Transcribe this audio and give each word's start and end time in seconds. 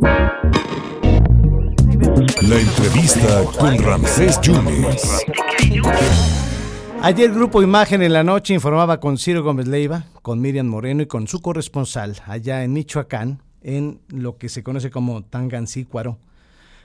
La 0.00 0.20
entrevista 2.60 3.42
con 3.58 3.78
Ramsés 3.78 4.40
Yunes. 4.42 5.24
Ayer 7.02 7.32
Grupo 7.32 7.62
Imagen 7.62 8.02
en 8.02 8.12
la 8.12 8.22
noche 8.22 8.54
informaba 8.54 9.00
con 9.00 9.18
Ciro 9.18 9.42
Gómez 9.42 9.66
Leiva, 9.66 10.04
con 10.22 10.40
Miriam 10.40 10.66
Moreno 10.66 11.02
y 11.02 11.06
con 11.06 11.26
su 11.26 11.40
corresponsal 11.40 12.16
allá 12.26 12.62
en 12.62 12.72
Michoacán, 12.74 13.42
en 13.62 14.00
lo 14.08 14.38
que 14.38 14.48
se 14.48 14.62
conoce 14.62 14.90
como 14.90 15.24
Tangancícuaro. 15.24 16.18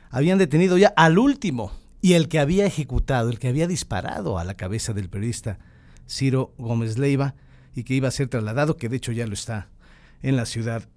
Habían 0.10 0.40
detenido 0.40 0.78
ya 0.78 0.94
al 0.96 1.20
último 1.20 1.72
y 2.02 2.14
el 2.14 2.28
que 2.28 2.40
había 2.40 2.66
ejecutado, 2.66 3.30
el 3.30 3.38
que 3.38 3.50
había 3.50 3.68
disparado 3.68 4.40
a 4.40 4.44
la 4.44 4.56
cabeza 4.56 4.94
del 4.94 5.10
periodista 5.10 5.60
Ciro 6.08 6.54
Gómez 6.58 6.98
Leiva 6.98 7.36
y 7.76 7.84
que 7.84 7.94
iba 7.94 8.08
a 8.08 8.12
ser 8.12 8.28
trasladado, 8.28 8.78
que 8.78 8.90
de 8.90 8.98
hecho 8.98 9.12
ya 9.12 9.28
lo 9.28 9.34
está 9.34 9.70
en 10.22 10.36
la 10.36 10.46
Ciudad 10.46 10.88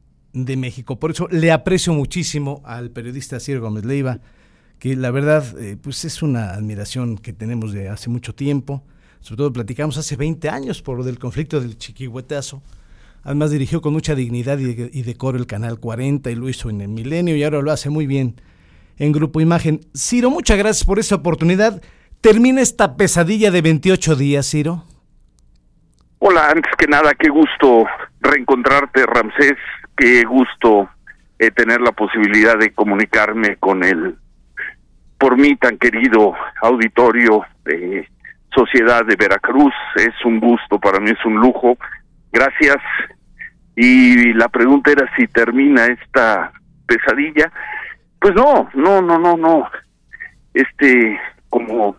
de 0.45 0.57
México. 0.57 0.99
Por 0.99 1.11
eso 1.11 1.27
le 1.31 1.51
aprecio 1.51 1.93
muchísimo 1.93 2.63
al 2.65 2.91
periodista 2.91 3.41
Ciro 3.41 3.61
Gómez 3.61 3.85
Leiva, 3.85 4.21
que 4.79 4.95
la 4.95 5.11
verdad 5.11 5.59
eh, 5.59 5.77
pues 5.81 6.05
es 6.05 6.23
una 6.23 6.51
admiración 6.51 7.19
que 7.19 7.33
tenemos 7.33 7.73
de 7.73 7.89
hace 7.89 8.11
mucho 8.11 8.35
tiempo 8.35 8.85
sobre 9.27 9.39
todo 9.39 9.53
platicamos 9.53 9.99
hace 9.99 10.15
20 10.15 10.49
años 10.49 10.83
por 10.83 10.97
lo 10.97 11.03
del 11.03 11.19
conflicto 11.19 11.61
del 11.61 11.77
chiquihuetazo. 11.77 12.63
Además 13.25 13.51
dirigió 13.51 13.81
con 13.81 13.93
mucha 13.93 14.15
dignidad 14.15 14.57
y, 14.59 15.03
decoro 15.03 15.37
el 15.37 15.49
Canal 15.49 15.81
40 15.81 16.31
y 16.31 16.37
lo 16.37 16.49
hizo 16.49 16.71
en 16.71 16.81
el 16.81 16.87
Milenio 16.87 17.35
y 17.35 17.43
ahora 17.43 17.61
lo 17.61 17.73
hace 17.73 17.91
muy 17.91 18.07
bien 18.07 18.41
en 18.99 19.11
Grupo 19.11 19.41
Imagen. 19.41 19.81
Ciro, 19.97 20.31
muchas 20.31 20.57
gracias 20.59 20.85
por 20.85 21.01
esa 21.01 21.17
oportunidad. 21.17 21.83
Termina 22.21 22.61
esta 22.61 22.97
pesadilla 22.97 23.51
de 23.51 23.63
28 23.63 24.15
días, 24.15 24.49
Ciro. 24.49 24.85
Hola, 26.21 26.51
antes 26.51 26.71
que 26.79 26.87
nada, 26.87 27.13
qué 27.19 27.29
gusto 27.29 27.85
reencontrarte, 28.21 29.07
Ramsés. 29.07 29.57
Qué 29.97 30.25
gusto 30.25 30.89
eh, 31.39 31.51
tener 31.51 31.81
la 31.81 31.93
posibilidad 31.93 32.59
de 32.59 32.73
comunicarme 32.73 33.57
con 33.57 33.85
el, 33.85 34.17
por 35.19 35.37
mí 35.37 35.57
tan 35.57 35.79
querido 35.79 36.35
auditorio 36.63 37.45
de 37.65 38.09
Sociedad 38.55 39.05
de 39.05 39.17
Veracruz. 39.17 39.75
Es 39.97 40.15
un 40.25 40.41
gusto, 40.41 40.79
para 40.79 41.01
mí 41.01 41.11
es 41.11 41.25
un 41.25 41.37
lujo. 41.37 41.77
Gracias. 42.33 42.77
Y 43.75 44.33
la 44.33 44.49
pregunta 44.49 44.91
era 44.91 45.11
si 45.17 45.27
termina 45.27 45.87
esta 45.87 46.53
pesadilla. 46.87 47.53
Pues 48.21 48.35
no, 48.35 48.69
no, 48.75 49.03
no, 49.03 49.19
no, 49.19 49.37
no. 49.37 49.71
Este, 50.55 51.21
como 51.51 51.97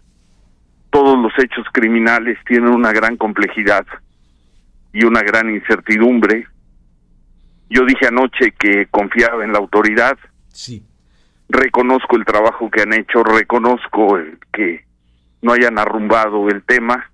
todos 0.90 1.18
los 1.20 1.32
hechos 1.38 1.66
criminales, 1.72 2.38
tienen 2.46 2.70
una 2.70 2.92
gran 2.92 3.18
complejidad 3.18 3.86
y 4.94 5.06
una 5.06 5.22
gran 5.22 5.50
incertidumbre. 5.50 6.48
Yo 7.70 7.86
dije 7.86 8.08
anoche 8.08 8.54
que 8.58 8.88
confiaba 8.88 9.44
en 9.44 9.52
la 9.52 9.60
autoridad. 9.60 10.18
Sí. 10.50 10.84
Reconozco 11.50 12.16
el 12.16 12.26
trabajo 12.26 12.70
que 12.70 12.82
han 12.82 12.94
hecho, 12.94 13.24
reconozco 13.24 14.18
el 14.18 14.40
que 14.52 14.86
no 15.42 15.54
hayan 15.54 15.80
arrumbado 15.80 16.50
el 16.50 16.64
tema 16.64 17.10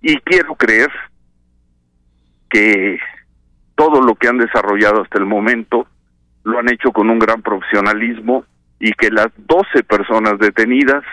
y 0.00 0.16
quiero 0.18 0.54
creer 0.54 0.90
que 2.50 2.98
todo 3.74 4.00
lo 4.00 4.14
que 4.14 4.28
han 4.28 4.38
desarrollado 4.38 5.02
hasta 5.02 5.18
el 5.18 5.26
momento 5.26 5.86
lo 6.44 6.58
han 6.58 6.70
hecho 6.70 6.92
con 6.92 7.10
un 7.10 7.18
gran 7.18 7.42
profesionalismo 7.42 8.44
y 8.80 8.92
que 8.92 9.10
las 9.10 9.28
12 9.36 9.82
personas 9.84 10.38
detenidas 10.38 11.04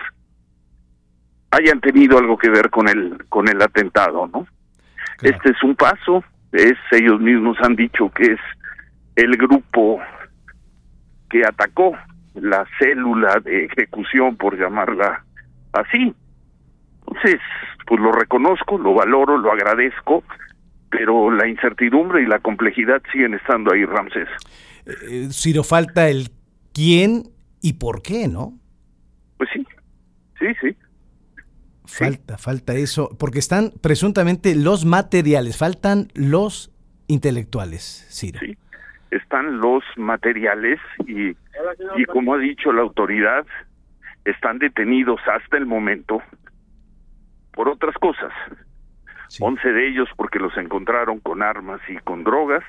hayan 1.52 1.82
tenido 1.82 2.18
algo 2.18 2.38
que 2.38 2.50
ver 2.50 2.70
con 2.70 2.88
el 2.90 3.26
con 3.30 3.48
el 3.48 3.62
atentado, 3.62 4.28
¿no? 4.28 4.48
Este 5.22 5.52
es 5.52 5.64
un 5.64 5.76
paso, 5.76 6.24
es 6.56 6.78
ellos 6.92 7.20
mismos 7.20 7.58
han 7.62 7.76
dicho 7.76 8.10
que 8.10 8.34
es 8.34 8.40
el 9.16 9.38
grupo 9.38 10.00
que 11.30 11.46
atacó 11.46 11.98
la 12.36 12.66
célula 12.80 13.40
de 13.44 13.66
ejecución 13.66 14.36
por 14.36 14.58
llamarla 14.58 15.24
así 15.74 16.14
entonces, 17.08 17.40
pues 17.88 18.02
lo 18.02 18.12
reconozco, 18.12 18.78
lo 18.78 18.94
valoro, 18.94 19.38
lo 19.38 19.52
agradezco, 19.52 20.24
pero 20.90 21.32
la 21.32 21.48
incertidumbre 21.48 22.24
y 22.24 22.26
la 22.26 22.40
complejidad 22.40 23.02
siguen 23.12 23.36
estando 23.36 23.74
ahí, 23.74 23.86
Ramsés. 23.86 24.28
Eh, 24.86 25.28
Ciro, 25.32 25.64
falta 25.64 26.10
el 26.10 26.30
quién 26.74 27.24
y 27.62 27.74
por 27.74 28.02
qué, 28.02 28.28
¿no? 28.28 28.54
Pues 29.38 29.50
sí, 29.54 29.66
sí, 30.40 30.48
sí. 30.62 30.76
Falta, 31.88 32.38
falta 32.38 32.74
eso, 32.74 33.10
porque 33.20 33.40
están 33.40 33.72
presuntamente 33.82 34.56
los 34.56 34.86
materiales, 34.86 35.58
faltan 35.58 36.08
los 36.14 36.72
intelectuales, 37.08 38.08
Ciro. 38.10 38.40
Sí, 38.40 38.58
están 39.12 39.60
los 39.60 39.84
materiales 39.98 40.80
y, 41.08 41.30
y 41.30 42.06
como 42.12 42.34
ha 42.36 42.38
dicho 42.38 42.72
la 42.72 42.82
autoridad, 42.82 43.46
están 44.26 44.60
detenidos 44.60 45.22
hasta 45.28 45.58
el 45.58 45.66
momento 45.66 46.22
por 47.54 47.70
otras 47.70 47.96
cosas. 47.96 48.34
Once 49.40 49.68
de 49.68 49.88
ellos 49.88 50.08
porque 50.16 50.40
los 50.40 50.56
encontraron 50.58 51.20
con 51.20 51.42
armas 51.42 51.82
y 51.90 51.98
con 51.98 52.24
drogas 52.24 52.64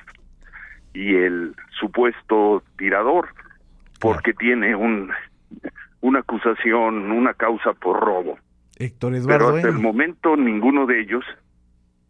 y 0.93 1.15
el 1.15 1.55
supuesto 1.79 2.63
tirador 2.77 3.29
porque 3.99 4.33
tiene 4.33 4.75
un 4.75 5.11
una 6.01 6.19
acusación, 6.19 7.11
una 7.11 7.33
causa 7.33 7.73
por 7.73 7.99
robo. 7.99 8.37
Héctor 8.79 9.15
Eduardo. 9.15 9.45
Pero 9.45 9.57
hasta 9.57 9.69
el 9.69 9.79
momento 9.79 10.35
ninguno 10.35 10.85
de 10.85 11.01
ellos 11.01 11.25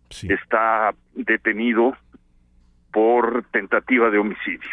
está 0.09 0.93
detenido 1.15 1.95
por 2.91 3.43
tentativa 3.51 4.09
de 4.09 4.17
homicidio. 4.17 4.69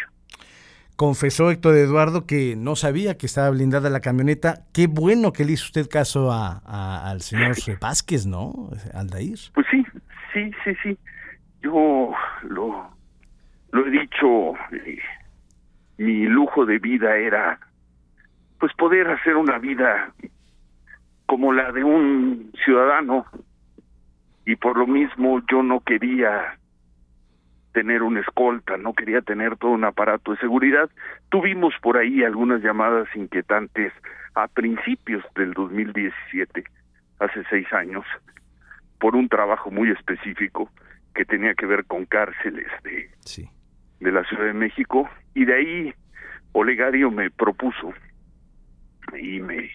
Confesó 0.95 1.51
Héctor 1.51 1.75
Eduardo 1.75 2.25
que 2.25 2.55
no 2.55 2.77
sabía 2.77 3.17
que 3.17 3.25
estaba 3.25 3.49
blindada 3.49 3.89
la 3.89 3.99
camioneta. 3.99 4.65
Qué 4.73 4.87
bueno 4.87 5.33
que 5.33 5.43
le 5.43 5.53
hizo 5.53 5.65
usted 5.65 5.89
caso 5.89 6.31
a, 6.31 7.09
al 7.09 7.21
señor 7.21 7.55
Vázquez, 7.81 8.25
¿no? 8.25 8.69
Aldair. 8.93 9.37
Pues 9.53 9.67
sí, 9.69 9.85
sí, 10.33 10.51
sí, 10.63 10.71
sí. 10.81 10.97
Yo 11.61 12.13
lo, 12.43 12.89
lo 13.71 13.87
he 13.87 13.89
dicho, 13.89 14.53
eh, 14.71 14.99
mi 15.97 16.27
lujo 16.27 16.65
de 16.65 16.79
vida 16.79 17.17
era 17.17 17.59
pues 18.57 18.71
poder 18.73 19.09
hacer 19.09 19.35
una 19.35 19.59
vida 19.59 20.13
como 21.25 21.53
la 21.53 21.71
de 21.71 21.83
un 21.83 22.51
ciudadano. 22.63 23.25
Y 24.45 24.55
por 24.55 24.77
lo 24.77 24.85
mismo 24.85 25.41
yo 25.49 25.63
no 25.63 25.79
quería 25.79 26.57
tener 27.73 28.03
una 28.03 28.21
escolta, 28.21 28.77
no 28.77 28.93
quería 28.93 29.21
tener 29.21 29.57
todo 29.57 29.71
un 29.71 29.83
aparato 29.83 30.31
de 30.31 30.37
seguridad. 30.37 30.89
Tuvimos 31.29 31.73
por 31.81 31.97
ahí 31.97 32.23
algunas 32.23 32.61
llamadas 32.61 33.07
inquietantes 33.15 33.91
a 34.33 34.47
principios 34.47 35.23
del 35.35 35.53
2017, 35.53 36.63
hace 37.19 37.43
seis 37.49 37.71
años, 37.73 38.05
por 38.99 39.15
un 39.15 39.27
trabajo 39.27 39.71
muy 39.71 39.89
específico 39.91 40.69
que 41.13 41.25
tenía 41.25 41.53
que 41.53 41.65
ver 41.65 41.85
con 41.85 42.05
cárceles 42.05 42.67
de, 42.83 43.09
de 43.99 44.11
la 44.11 44.23
Ciudad 44.23 44.45
de 44.45 44.53
México. 44.53 45.09
Y 45.33 45.45
de 45.45 45.53
ahí 45.53 45.93
Olegario 46.53 47.11
me 47.11 47.29
propuso 47.29 47.93
y 49.19 49.41
me 49.41 49.69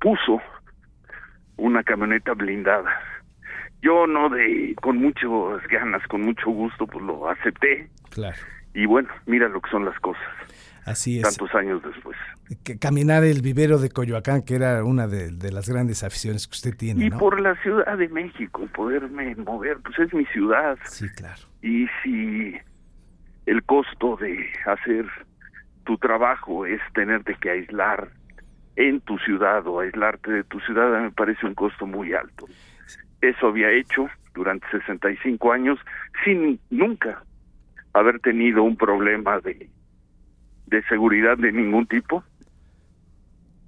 puso 0.00 0.42
una 1.62 1.82
camioneta 1.82 2.34
blindada 2.34 2.90
yo 3.82 4.06
no 4.06 4.30
de 4.30 4.74
con 4.80 4.98
muchas 4.98 5.28
ganas, 5.68 6.06
con 6.06 6.22
mucho 6.22 6.50
gusto, 6.50 6.86
pues 6.86 7.04
lo 7.04 7.28
acepté. 7.28 7.90
Claro. 8.10 8.36
Y 8.74 8.86
bueno, 8.86 9.08
mira 9.26 9.48
lo 9.48 9.60
que 9.60 9.70
son 9.70 9.84
las 9.84 9.98
cosas. 9.98 10.22
Así 10.86 11.18
es. 11.18 11.22
Tantos 11.22 11.54
años 11.54 11.82
después. 11.82 12.16
Que 12.64 12.78
caminar 12.78 13.24
el 13.24 13.42
vivero 13.42 13.78
de 13.78 13.90
Coyoacán, 13.90 14.42
que 14.42 14.54
era 14.54 14.84
una 14.84 15.06
de, 15.06 15.52
las 15.52 15.68
grandes 15.68 16.04
aficiones 16.04 16.46
que 16.46 16.52
usted 16.52 16.76
tiene. 16.76 17.06
Y 17.06 17.10
por 17.10 17.40
la 17.40 17.54
Ciudad 17.62 17.98
de 17.98 18.08
México, 18.08 18.66
poderme 18.72 19.34
mover, 19.36 19.78
pues 19.84 19.98
es 19.98 20.14
mi 20.14 20.24
ciudad. 20.26 20.78
Sí, 20.84 21.08
claro. 21.10 21.42
Y 21.60 21.86
si 22.02 22.54
el 23.46 23.62
costo 23.64 24.16
de 24.16 24.48
hacer 24.66 25.06
tu 25.84 25.98
trabajo 25.98 26.66
es 26.66 26.80
tenerte 26.94 27.34
que 27.40 27.50
aislar 27.50 28.10
en 28.76 29.00
tu 29.00 29.18
ciudad 29.18 29.66
o 29.66 29.80
aislarte 29.80 30.30
de 30.30 30.44
tu 30.44 30.60
ciudad, 30.60 31.02
me 31.02 31.10
parece 31.10 31.46
un 31.46 31.54
costo 31.54 31.86
muy 31.86 32.12
alto. 32.12 32.46
Eso 33.20 33.48
había 33.48 33.70
hecho 33.70 34.08
durante 34.34 34.66
65 34.70 35.52
años 35.52 35.78
sin 36.24 36.58
nunca 36.70 37.22
haber 37.92 38.20
tenido 38.20 38.62
un 38.62 38.76
problema 38.76 39.40
de, 39.40 39.68
de 40.66 40.82
seguridad 40.84 41.36
de 41.36 41.52
ningún 41.52 41.86
tipo, 41.86 42.24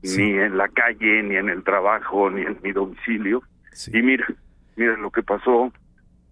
ni 0.02 0.32
en 0.32 0.56
la 0.56 0.68
calle, 0.68 1.22
ni 1.22 1.36
en 1.36 1.48
el 1.48 1.62
trabajo, 1.62 2.30
ni 2.30 2.42
en 2.42 2.58
mi 2.62 2.72
domicilio. 2.72 3.42
Y 3.92 4.02
mira, 4.02 4.26
mira 4.76 4.96
lo 4.96 5.10
que 5.10 5.22
pasó 5.22 5.72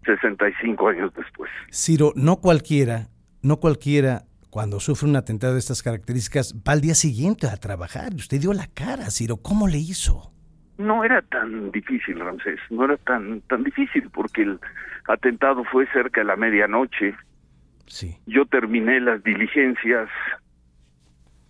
65 0.04 0.88
años 0.88 1.12
después. 1.14 1.50
Ciro, 1.70 2.12
no 2.16 2.36
cualquiera, 2.36 3.08
no 3.42 3.58
cualquiera 3.58 4.24
cuando 4.52 4.78
sufre 4.78 5.08
un 5.08 5.16
atentado 5.16 5.54
de 5.54 5.58
estas 5.58 5.82
características 5.82 6.54
va 6.56 6.74
al 6.74 6.82
día 6.82 6.94
siguiente 6.94 7.48
a 7.48 7.56
trabajar. 7.56 8.14
Usted 8.14 8.38
dio 8.38 8.52
la 8.52 8.68
cara, 8.68 9.10
Ciro, 9.10 9.38
¿cómo 9.38 9.66
le 9.66 9.78
hizo? 9.78 10.32
no 10.78 11.04
era 11.04 11.22
tan 11.22 11.70
difícil, 11.70 12.20
Ramsés, 12.20 12.60
no 12.70 12.84
era 12.84 12.96
tan 12.98 13.40
tan 13.42 13.62
difícil 13.62 14.10
porque 14.10 14.42
el 14.42 14.60
atentado 15.08 15.64
fue 15.64 15.86
cerca 15.92 16.20
de 16.20 16.26
la 16.26 16.36
medianoche. 16.36 17.14
Sí. 17.86 18.16
Yo 18.26 18.46
terminé 18.46 19.00
las 19.00 19.22
diligencias 19.22 20.08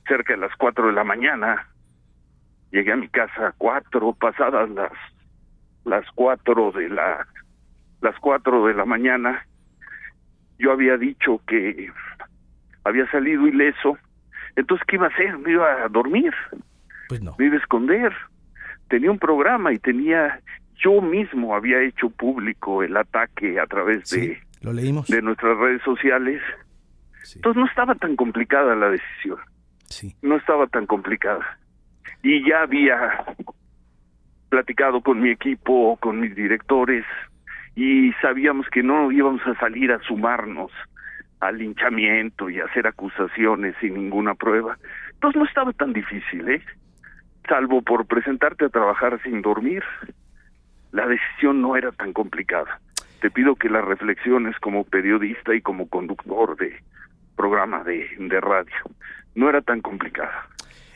cerca 0.06 0.34
de 0.34 0.40
las 0.40 0.54
cuatro 0.56 0.87
de 0.88 0.93
la 0.93 1.04
mañana. 1.04 1.69
Llegué 2.70 2.93
a 2.93 2.96
mi 2.96 3.08
casa 3.08 3.49
a 3.49 3.52
cuatro, 3.52 4.12
pasadas 4.14 4.70
las 4.70 4.93
las 5.84 6.06
cuatro 6.14 6.70
de 6.72 6.88
la 6.88 7.26
las 8.00 8.19
cuatro 8.19 8.66
de 8.66 8.75
la 8.75 8.84
mañana. 8.84 9.46
Yo 10.58 10.72
había 10.72 10.96
dicho 10.96 11.40
que 11.46 11.90
había 12.84 13.11
salido 13.11 13.46
ileso. 13.46 13.96
Entonces, 14.56 14.87
¿qué 14.87 14.96
iba 14.96 15.06
a 15.06 15.11
hacer? 15.11 15.38
Me 15.38 15.52
iba 15.52 15.84
a 15.84 15.88
dormir. 15.88 16.32
Pues 17.08 17.23
no. 17.23 17.34
Me 17.38 17.46
iba 17.46 17.56
a 17.56 17.58
esconder. 17.58 18.12
Tenía 18.88 19.11
un 19.11 19.19
programa 19.19 19.73
y 19.73 19.79
tenía 19.79 20.40
yo 20.76 21.00
mismo 21.00 21.55
había 21.55 21.81
hecho 21.81 22.11
público 22.11 22.82
el 22.82 22.96
ataque 22.96 23.61
a 23.61 23.67
través 23.67 24.08
Sí, 24.08 24.29
de, 24.29 24.43
lo 24.62 24.73
leímos. 24.73 25.06
de 25.06 25.23
nuestras 25.23 25.56
redes 25.56 25.81
sociales. 25.82 26.43
Sí, 27.23 27.38
Entonces 27.38 27.61
no 27.61 27.67
estaba 27.69 27.94
tan 27.94 28.17
complicada 28.17 28.75
la 28.75 28.90
decisión, 28.90 29.38
sí. 29.87 30.17
no 30.23 30.37
estaba 30.37 30.67
tan 30.67 30.87
complicada. 30.87 31.58
Y 32.25 32.44
ya 32.49 32.62
había 32.62 33.25
platicado 34.49 35.00
con 35.02 35.20
mi 35.20 35.31
equipo, 35.31 35.96
con 35.99 36.19
mis 36.20 36.35
directores, 36.35 37.05
y 37.76 38.12
sabíamos 38.20 38.67
que 38.70 38.82
no 38.82 39.11
íbamos 39.12 39.40
a 39.46 39.55
salir 39.61 39.93
a 39.93 40.00
sumarnos 40.00 40.70
al 41.42 41.58
linchamiento 41.58 42.48
y 42.48 42.60
hacer 42.60 42.86
acusaciones 42.86 43.74
sin 43.80 43.94
ninguna 43.94 44.34
prueba. 44.36 44.78
Entonces 45.14 45.40
no 45.40 45.44
estaba 45.44 45.72
tan 45.72 45.92
difícil, 45.92 46.48
¿eh? 46.48 46.62
Salvo 47.48 47.82
por 47.82 48.06
presentarte 48.06 48.66
a 48.66 48.68
trabajar 48.68 49.20
sin 49.24 49.42
dormir, 49.42 49.82
la 50.92 51.04
decisión 51.08 51.60
no 51.60 51.76
era 51.76 51.90
tan 51.90 52.12
complicada. 52.12 52.80
Te 53.20 53.28
pido 53.28 53.56
que 53.56 53.68
la 53.68 53.80
reflexiones 53.80 54.56
como 54.60 54.84
periodista 54.84 55.52
y 55.52 55.60
como 55.60 55.88
conductor 55.88 56.56
de 56.56 56.76
programa 57.36 57.82
de, 57.82 58.08
de 58.18 58.40
radio. 58.40 58.76
No 59.34 59.48
era 59.48 59.62
tan 59.62 59.80
complicada. 59.80 60.48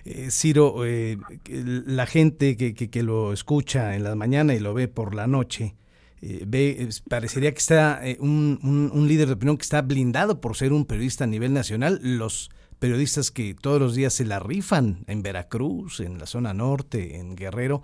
Eh, 0.05 0.31
Ciro, 0.31 0.85
eh, 0.85 1.19
la 1.49 2.07
gente 2.07 2.57
que, 2.57 2.73
que, 2.75 2.89
que 2.89 3.03
lo 3.03 3.33
escucha 3.33 3.97
en 3.97 4.05
la 4.05 4.15
mañana 4.15 4.55
y 4.55 4.61
lo 4.61 4.75
ve 4.75 4.87
por 4.87 5.17
la 5.17 5.27
noche, 5.27 5.75
eh, 6.23 6.45
ve, 6.47 6.89
parecería 7.09 7.53
que 7.53 7.59
está 7.59 8.07
eh, 8.07 8.17
un, 8.21 8.91
un- 8.93 9.09
líder 9.09 9.27
de 9.29 9.35
opinión 9.35 9.57
que 9.57 9.63
está 9.63 9.83
blindado 9.83 10.41
por 10.41 10.57
ser 10.57 10.73
un 10.73 10.85
periodista 10.87 11.25
a 11.25 11.27
nivel 11.27 11.53
nacional. 11.53 12.01
Los 12.03 12.51
periodistas 12.79 13.31
que 13.31 13.55
todos 13.55 13.81
los 13.81 13.95
días 13.95 14.13
se 14.15 14.25
la 14.25 14.39
rifan 14.39 15.05
en 15.07 15.23
Veracruz, 15.23 16.01
en 16.01 16.19
la 16.19 16.27
zona 16.27 16.53
norte, 16.55 17.17
en 17.19 17.37
Guerrero, 17.37 17.83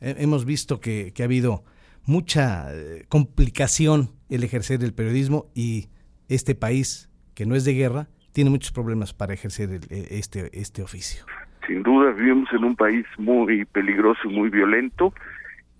eh, 0.00 0.14
hemos 0.18 0.44
visto 0.44 0.80
que, 0.80 1.12
que 1.14 1.22
ha 1.22 1.26
habido 1.26 1.64
mucha 2.04 2.68
complicación 3.08 4.10
el 4.28 4.44
ejercer 4.44 4.82
el 4.84 4.92
periodismo 4.92 5.46
y 5.54 5.88
este 6.28 6.54
país, 6.54 7.08
que 7.34 7.46
no 7.46 7.54
es 7.54 7.64
de 7.64 7.74
guerra, 7.74 8.08
tiene 8.32 8.50
muchos 8.50 8.72
problemas 8.72 9.14
para 9.14 9.32
ejercer 9.34 9.70
el- 9.70 9.86
este, 10.10 10.50
este 10.58 10.82
oficio. 10.82 11.24
Sin 11.66 11.82
duda 11.82 12.12
vivimos 12.12 12.48
en 12.52 12.64
un 12.64 12.76
país 12.76 13.06
muy 13.16 13.64
peligroso 13.66 14.20
y 14.24 14.28
muy 14.34 14.50
violento 14.50 15.14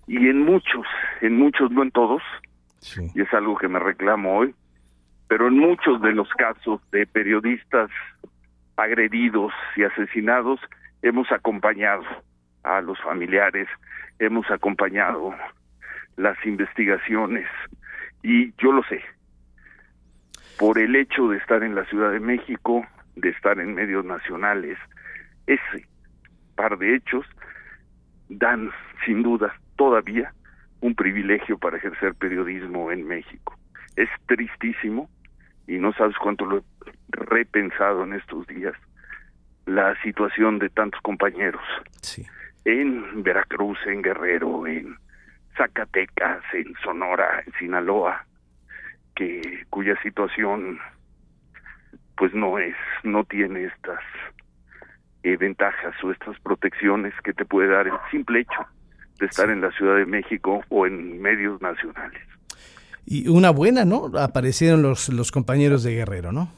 y 0.06 0.16
en 0.16 0.40
muchos, 0.42 0.86
en 1.20 1.36
muchos, 1.36 1.70
no 1.70 1.82
en 1.82 1.90
todos, 1.90 2.22
Sí. 2.78 3.10
y 3.14 3.22
es 3.22 3.32
algo 3.32 3.56
que 3.56 3.68
me 3.68 3.78
reclamo 3.78 4.36
hoy, 4.38 4.54
pero 5.28 5.48
en 5.48 5.58
muchos 5.58 6.00
de 6.02 6.12
los 6.12 6.28
casos 6.34 6.80
de 6.90 7.06
periodistas 7.06 7.90
agredidos 8.76 9.52
y 9.76 9.84
asesinados 9.84 10.60
hemos 11.02 11.30
acompañado 11.32 12.04
a 12.62 12.80
los 12.82 13.00
familiares, 13.00 13.68
hemos 14.18 14.50
acompañado 14.50 15.34
las 16.16 16.36
investigaciones 16.44 17.46
y 18.22 18.52
yo 18.62 18.72
lo 18.72 18.82
sé, 18.84 19.02
por 20.58 20.78
el 20.78 20.94
hecho 20.96 21.28
de 21.28 21.38
estar 21.38 21.62
en 21.62 21.74
la 21.74 21.84
Ciudad 21.86 22.10
de 22.12 22.20
México, 22.20 22.86
de 23.16 23.30
estar 23.30 23.58
en 23.58 23.74
medios 23.74 24.04
nacionales, 24.04 24.78
ese 25.46 25.86
par 26.54 26.78
de 26.78 26.96
hechos 26.96 27.26
dan 28.28 28.70
sin 29.04 29.22
duda 29.22 29.54
todavía 29.76 30.32
un 30.84 30.94
privilegio 30.94 31.56
para 31.56 31.78
ejercer 31.78 32.14
periodismo 32.14 32.92
en 32.92 33.06
México. 33.08 33.58
Es 33.96 34.10
tristísimo 34.26 35.08
y 35.66 35.78
no 35.78 35.94
sabes 35.94 36.14
cuánto 36.18 36.44
lo 36.44 36.58
he 36.58 36.62
repensado 37.10 38.04
en 38.04 38.12
estos 38.12 38.46
días 38.48 38.74
la 39.64 39.98
situación 40.02 40.58
de 40.58 40.68
tantos 40.68 41.00
compañeros 41.00 41.62
Sí. 42.02 42.26
en 42.66 43.22
Veracruz, 43.22 43.78
en 43.86 44.02
Guerrero, 44.02 44.66
en 44.66 44.98
Zacatecas, 45.56 46.42
en 46.52 46.74
Sonora, 46.82 47.42
en 47.46 47.52
Sinaloa, 47.54 48.26
que 49.16 49.64
cuya 49.70 49.98
situación 50.02 50.78
pues 52.18 52.34
no 52.34 52.58
es, 52.58 52.76
no 53.04 53.24
tiene 53.24 53.64
estas 53.64 54.00
eh, 55.22 55.38
ventajas 55.38 55.94
o 56.04 56.10
estas 56.10 56.38
protecciones 56.40 57.14
que 57.24 57.32
te 57.32 57.46
puede 57.46 57.68
dar 57.68 57.86
el 57.86 57.96
simple 58.10 58.40
hecho 58.40 58.66
de 59.18 59.26
estar 59.26 59.50
en 59.50 59.60
la 59.60 59.70
Ciudad 59.72 59.96
de 59.96 60.06
México 60.06 60.62
o 60.68 60.86
en 60.86 61.20
medios 61.20 61.60
nacionales. 61.62 62.20
Y 63.06 63.28
una 63.28 63.50
buena, 63.50 63.84
¿no? 63.84 64.10
Aparecieron 64.18 64.82
los, 64.82 65.08
los 65.10 65.30
compañeros 65.30 65.82
de 65.82 65.94
Guerrero, 65.94 66.32
¿no? 66.32 66.50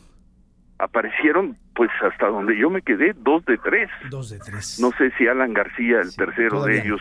Aparecieron, 0.79 1.57
pues 1.75 1.91
hasta 2.03 2.27
donde 2.29 2.57
yo 2.59 2.69
me 2.71 2.83
quedé, 2.83 3.15
dos 3.17 3.45
de 3.47 3.57
tres. 3.59 3.91
Dos 4.11 4.31
de 4.31 4.39
tres. 4.39 4.79
No 4.81 4.91
sé 4.99 5.11
si 5.19 5.27
Alan 5.27 5.55
García, 5.55 6.01
el 6.01 6.11
Sí, 6.11 6.17
tercero 6.17 6.51
todavía 6.51 6.83
de 6.83 6.87
ellos, 6.87 7.01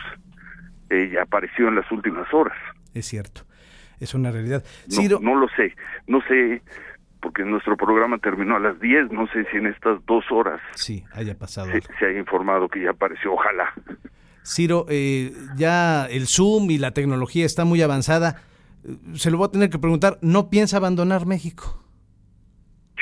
eh, 0.90 1.10
ya 1.12 1.22
apareció 1.22 1.68
en 1.68 1.76
las 1.76 1.90
últimas 1.92 2.32
horas. 2.32 2.56
Es 2.94 3.06
cierto. 3.06 3.42
Es 4.00 4.14
una 4.14 4.30
realidad. 4.30 4.64
No, 4.88 4.96
Ciro, 4.96 5.18
no 5.22 5.34
lo 5.36 5.48
sé, 5.50 5.74
no 6.06 6.20
sé, 6.22 6.62
porque 7.20 7.44
nuestro 7.44 7.76
programa 7.76 8.18
terminó 8.18 8.56
a 8.56 8.60
las 8.60 8.78
10, 8.80 9.10
no 9.12 9.26
sé 9.28 9.44
si 9.50 9.58
en 9.58 9.66
estas 9.66 10.04
dos 10.06 10.24
horas 10.30 10.60
sí, 10.74 11.04
haya 11.12 11.34
pasado. 11.38 11.70
se, 11.72 11.80
se 11.98 12.06
haya 12.06 12.18
informado 12.18 12.68
que 12.68 12.82
ya 12.82 12.90
apareció, 12.90 13.32
ojalá. 13.34 13.72
Ciro, 14.46 14.86
eh, 14.88 15.32
ya 15.56 16.06
el 16.06 16.26
Zoom 16.28 16.70
y 16.70 16.78
la 16.78 16.92
tecnología 16.92 17.44
está 17.44 17.64
muy 17.64 17.82
avanzada. 17.82 18.42
Se 19.14 19.30
lo 19.30 19.38
voy 19.38 19.48
a 19.48 19.50
tener 19.50 19.70
que 19.70 19.78
preguntar. 19.78 20.18
¿No 20.22 20.50
piensa 20.50 20.76
abandonar 20.76 21.26
México? 21.26 21.82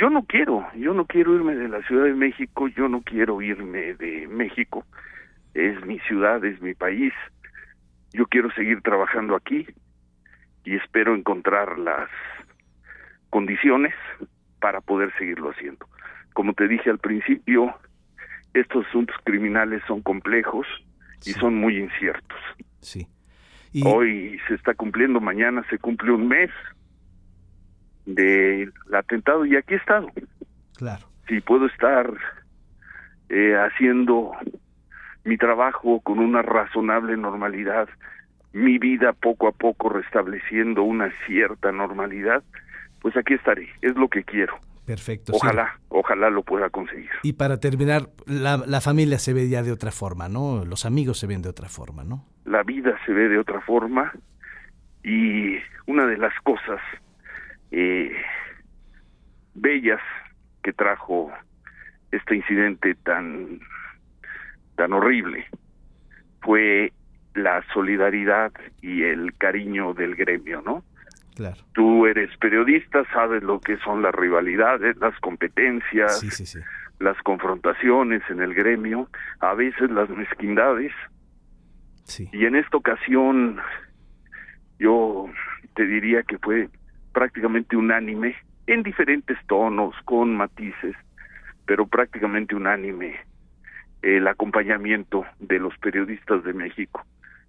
Yo 0.01 0.09
no 0.11 0.25
quiero, 0.25 0.67
yo 0.75 0.95
no 0.95 1.05
quiero 1.05 1.35
irme 1.35 1.55
de 1.55 1.69
la 1.69 1.81
Ciudad 1.83 2.05
de 2.05 2.15
México, 2.15 2.67
yo 2.69 2.89
no 2.89 3.03
quiero 3.03 3.41
irme 3.43 3.95
de 3.95 4.27
México, 4.27 4.85
es 5.53 5.85
mi 5.87 6.01
ciudad, 6.01 6.45
es 6.45 6.61
mi 6.61 6.75
país, 6.75 7.13
yo 8.13 8.27
quiero 8.27 8.51
seguir 8.55 8.81
trabajando 8.81 9.37
aquí 9.37 9.67
y 10.65 10.75
espero 10.75 11.15
encontrar 11.15 11.79
las 11.79 12.09
condiciones 13.31 13.95
para 14.59 14.81
poder 14.81 15.13
seguirlo 15.17 15.51
haciendo. 15.51 15.87
Como 16.33 16.55
te 16.55 16.67
dije 16.67 16.91
al 16.91 16.99
principio, 16.99 17.73
estos 18.53 18.85
asuntos 18.87 19.15
criminales 19.23 19.81
son 19.87 20.03
complejos 20.03 20.67
y 21.27 21.33
son 21.33 21.57
muy 21.57 21.79
inciertos. 21.79 22.39
Sí. 22.81 23.09
Y, 23.73 23.87
Hoy 23.87 24.39
se 24.47 24.55
está 24.55 24.75
cumpliendo, 24.75 25.21
mañana 25.21 25.65
se 25.69 25.79
cumple 25.79 26.13
un 26.13 26.29
mes 26.29 26.51
del 28.07 28.73
atentado 28.93 29.45
y 29.47 29.57
aquí 29.57 29.75
he 29.75 29.79
estado. 29.79 30.09
claro. 30.77 31.07
Si 31.27 31.41
puedo 31.41 31.65
estar 31.67 32.13
eh, 33.31 33.57
haciendo 33.57 34.33
mi 35.25 35.39
trabajo 35.39 36.01
con 36.01 36.19
una 36.19 36.43
razonable 36.43 37.17
normalidad, 37.17 37.89
mi 38.53 38.79
vida 38.79 39.15
poco 39.15 39.49
a 39.49 39.53
poco 39.53 39.89
restableciendo 39.89 40.83
una 40.83 41.11
cierta 41.27 41.73
normalidad, 41.73 42.45
pues 43.01 43.17
aquí 43.17 43.35
estaré. 43.35 43.69
Es 43.81 43.97
lo 43.97 44.09
que 44.09 44.23
quiero. 44.23 44.59
Perfecto. 44.87 45.33
Ojalá, 45.35 45.81
ojalá 45.89 46.29
lo 46.31 46.43
pueda 46.43 46.69
conseguir. 46.71 47.11
Y 47.23 47.35
para 47.35 47.59
terminar, 47.59 48.11
la, 48.27 48.59
la 48.59 48.81
familia 48.81 49.19
se 49.19 49.33
ve 49.33 49.49
ya 49.49 49.63
de 49.63 49.73
otra 49.73 49.91
forma, 49.91 50.29
¿no? 50.29 50.65
Los 50.65 50.85
amigos 50.85 51.19
se 51.19 51.27
ven 51.27 51.41
de 51.41 51.49
otra 51.49 51.69
forma, 51.69 52.05
¿no? 52.05 52.27
la 52.45 52.63
vida 52.63 52.99
se 53.05 53.13
ve 53.13 53.29
de 53.29 53.39
otra 53.39 53.61
forma 53.63 54.13
y 55.03 55.57
una 55.87 56.07
de 56.07 56.19
las 56.19 56.35
cosas 56.43 56.81
eh, 57.71 58.13
bellas 59.55 60.01
que 60.63 60.73
trajo 60.73 61.33
este 62.11 62.37
incidente 62.37 62.95
tan 62.95 63.61
tan 64.77 64.93
horrible 64.93 65.47
fue 66.43 66.93
la 67.35 67.65
solidaridad 67.73 68.53
y 68.83 69.03
el 69.03 69.35
cariño 69.37 69.95
del 69.95 70.15
gremio, 70.15 70.63
¿no? 70.63 70.85
Claro. 71.35 71.57
Tú 71.73 72.07
eres 72.07 72.31
periodista, 72.39 73.05
sabes 73.13 73.43
lo 73.43 73.61
que 73.61 73.77
son 73.79 74.03
las 74.03 74.15
rivalidades, 74.15 74.97
las 74.99 75.19
competencias, 75.21 76.21
Sí, 76.21 76.31
sí, 76.31 76.47
sí. 76.47 76.61
las 77.01 77.17
confrontaciones 77.23 78.23
en 78.31 78.41
el 78.41 78.55
gremio, 78.55 79.09
a 79.41 79.55
veces 79.55 79.91
las 79.91 80.09
mezquindades, 80.11 80.93
Sí. 82.05 82.29
y 82.33 82.45
en 82.47 82.55
esta 82.55 82.77
ocasión 82.77 83.59
yo 84.79 85.29
te 85.75 85.87
diría 85.87 86.23
que 86.23 86.39
fue 86.39 86.69
prácticamente 87.13 87.77
unánime, 87.77 88.37
en 88.67 88.83
diferentes 88.83 89.37
tonos, 89.47 89.95
con 90.05 90.37
matices, 90.37 90.97
pero 91.67 91.87
prácticamente 91.87 92.55
unánime 92.55 93.17
el 94.03 94.27
acompañamiento 94.27 95.25
de 95.39 95.59
los 95.59 95.77
periodistas 95.79 96.45
de 96.45 96.53
México. 96.53 97.05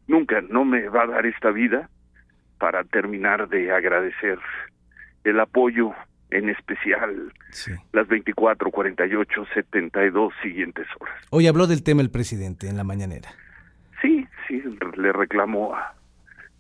Nunca, 0.08 0.42
no 0.42 0.64
me 0.66 0.88
va 0.90 1.04
a 1.04 1.08
dar 1.08 1.26
esta 1.26 1.52
vida 1.52 1.90
para 2.58 2.84
terminar 2.84 3.48
de 3.50 3.72
agradecer 3.72 4.40
el 5.24 5.40
apoyo 5.40 5.94
en 6.32 6.50
especial 6.50 7.32
las 7.94 8.08
24, 8.08 8.72
48, 8.72 9.46
72 9.54 10.34
siguientes 10.42 10.88
horas. 11.00 11.16
Hoy 11.30 11.48
habló 11.48 11.68
del 11.68 11.84
tema 11.84 12.02
el 12.02 12.10
presidente 12.12 12.68
en 12.68 12.78
la 12.78 12.84
mañanera. 12.84 13.30
Sí, 14.02 14.28
sí, 14.48 14.62
le 14.98 15.14
reclamó 15.14 15.76
a, 15.76 15.94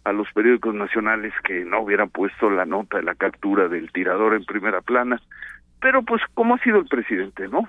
a 0.03 0.11
los 0.13 0.31
periódicos 0.33 0.73
nacionales 0.75 1.33
que 1.43 1.65
no 1.65 1.81
hubieran 1.81 2.09
puesto 2.09 2.49
la 2.49 2.65
nota 2.65 2.97
de 2.97 3.03
la 3.03 3.15
captura 3.15 3.67
del 3.67 3.91
tirador 3.91 4.35
en 4.35 4.45
primera 4.45 4.81
plana, 4.81 5.21
pero 5.81 6.03
pues 6.03 6.21
como 6.33 6.55
ha 6.55 6.59
sido 6.59 6.79
el 6.79 6.85
presidente, 6.87 7.47
¿no? 7.47 7.67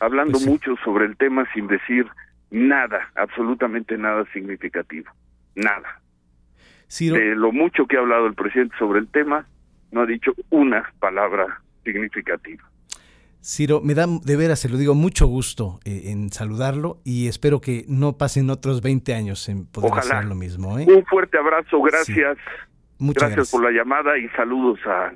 Hablando 0.00 0.32
Pues 0.32 0.44
sí. 0.44 0.50
mucho 0.50 0.76
sobre 0.84 1.06
el 1.06 1.16
tema 1.16 1.46
sin 1.52 1.66
decir 1.66 2.06
nada, 2.50 3.10
absolutamente 3.16 3.96
nada 3.98 4.24
significativo, 4.32 5.10
nada. 5.54 6.00
Ciro, 6.94 7.16
De 7.16 7.34
lo 7.34 7.50
mucho 7.50 7.86
que 7.86 7.96
ha 7.96 8.00
hablado 8.00 8.26
el 8.26 8.34
presidente 8.34 8.76
sobre 8.78 9.00
el 9.00 9.08
tema, 9.08 9.46
no 9.90 10.02
ha 10.02 10.06
dicho 10.06 10.32
una 10.50 10.92
palabra 11.00 11.60
significativa. 11.84 12.62
Ciro, 13.40 13.80
me 13.82 13.94
da 13.94 14.06
de 14.06 14.36
veras, 14.36 14.60
se 14.60 14.68
lo 14.68 14.78
digo, 14.78 14.94
mucho 14.94 15.26
gusto 15.26 15.80
eh, 15.84 16.02
en 16.06 16.30
saludarlo 16.30 17.00
y 17.04 17.26
espero 17.26 17.60
que 17.60 17.84
no 17.88 18.16
pasen 18.16 18.48
otros 18.48 18.80
20 18.80 19.12
años 19.12 19.48
en 19.48 19.66
poder 19.66 19.90
Ojalá. 19.90 20.18
hacer 20.18 20.28
lo 20.28 20.36
mismo. 20.36 20.78
¿eh? 20.78 20.86
Un 20.88 21.04
fuerte 21.04 21.36
abrazo, 21.36 21.82
gracias. 21.82 22.38
Muchas 22.98 23.22
gracias, 23.22 23.36
gracias. 23.36 23.50
por 23.50 23.64
la 23.64 23.70
llamada 23.76 24.16
y 24.16 24.28
saludos 24.28 24.78
a, 24.86 25.12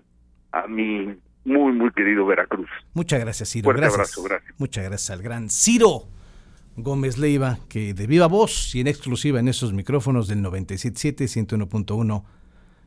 a 0.52 0.66
mi 0.66 1.14
muy, 1.44 1.72
muy 1.72 1.90
querido 1.92 2.26
Veracruz. 2.26 2.68
Muchas 2.92 3.20
gracias, 3.20 3.50
Ciro. 3.50 3.64
Fuerte 3.64 3.82
gracias. 3.82 3.98
abrazo, 3.98 4.22
gracias. 4.24 4.54
Muchas 4.58 4.84
gracias 4.84 5.10
al 5.10 5.22
gran 5.22 5.48
Ciro 5.48 6.08
Gómez 6.78 7.18
Leiva, 7.18 7.58
que 7.68 7.92
de 7.92 8.06
viva 8.06 8.28
voz 8.28 8.72
y 8.76 8.80
en 8.80 8.86
exclusiva 8.86 9.40
en 9.40 9.48
esos 9.48 9.72
micrófonos 9.72 10.28
del 10.28 10.44
97.7, 10.44 11.46
101.1 11.46 12.22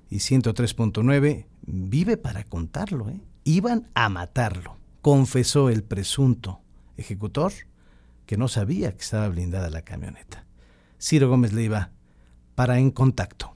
y 0.10 0.16
103.9, 0.18 1.46
vive 1.64 2.16
para 2.16 2.46
contarlo. 2.46 3.10
¿eh? 3.10 3.20
Iban 3.44 3.90
a 3.94 4.08
matarlo, 4.08 4.78
confesó 5.02 5.70
el 5.70 5.84
presunto 5.84 6.62
ejecutor 6.96 7.52
que 8.26 8.38
no 8.38 8.48
sabía 8.48 8.94
que 8.96 9.02
estaba 9.02 9.28
blindada 9.28 9.70
la 9.70 9.82
camioneta. 9.82 10.46
Ciro 10.98 11.28
Gómez 11.28 11.52
Leiva, 11.52 11.92
para 12.56 12.80
En 12.80 12.92
Contacto. 12.92 13.56